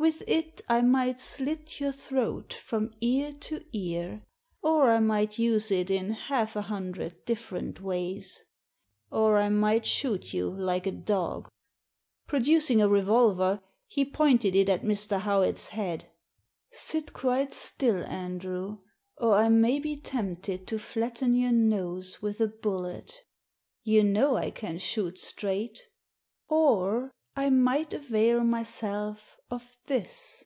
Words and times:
"With 0.00 0.22
it 0.28 0.62
I 0.68 0.80
might 0.80 1.18
slit 1.18 1.80
your 1.80 1.90
throat 1.90 2.52
from 2.52 2.94
ear 3.00 3.32
to 3.40 3.64
ear, 3.72 4.22
or 4.62 4.92
I 4.92 5.00
might 5.00 5.40
use 5.40 5.72
it 5.72 5.90
in 5.90 6.10
half 6.12 6.54
a 6.54 6.62
hundred 6.62 7.24
different 7.24 7.80
ways. 7.82 8.44
Or 9.10 9.38
I 9.38 9.48
might 9.48 9.84
shoot 9.84 10.32
you 10.32 10.50
like 10.50 10.86
a 10.86 10.92
dog." 10.92 11.48
Producing 12.28 12.80
a 12.80 12.88
revolver, 12.88 13.60
he 13.86 14.04
pointed 14.04 14.54
it 14.54 14.68
at 14.68 14.82
Mr. 14.84 15.20
Howitfs 15.22 15.70
head. 15.70 16.08
"Sit 16.70 17.12
quite 17.12 17.52
still, 17.52 18.04
Andrew, 18.06 18.78
or 19.16 19.34
I 19.34 19.48
may 19.48 19.80
be 19.80 19.96
tempted 19.96 20.66
to 20.68 20.78
flatten 20.78 21.34
your 21.34 21.52
nose 21.52 22.22
with 22.22 22.40
a 22.40 22.46
bullet 22.48 23.12
You 23.82 24.04
know 24.04 24.36
I 24.36 24.52
can 24.52 24.78
shoot 24.78 25.18
straight. 25.18 25.82
Or 26.48 27.10
I 27.36 27.50
might 27.50 27.94
avail 27.94 28.42
myself 28.42 29.38
of 29.48 29.78
this." 29.84 30.44